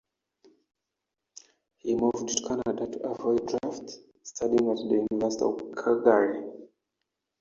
He 1.77 1.93
moved 1.95 2.27
to 2.29 2.47
Canada 2.47 2.87
to 2.87 3.11
avoid 3.11 3.47
the 3.47 3.59
draft, 3.59 3.99
studying 4.23 4.67
at 4.71 4.77
the 4.77 5.05
University 5.11 5.43
of 5.45 5.61
Calgary. 5.75 6.41